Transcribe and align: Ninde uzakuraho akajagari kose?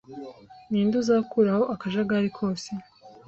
Ninde 0.69 0.95
uzakuraho 1.01 1.63
akajagari 1.73 2.29
kose? 2.37 2.69